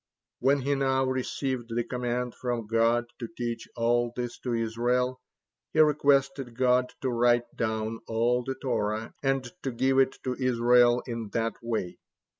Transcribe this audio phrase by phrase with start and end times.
[0.39, 5.21] When he now received the command from God to teach all this to Israel,
[5.73, 11.03] he requested God to write down all the Torah and to give it to Israel
[11.05, 11.99] in that way.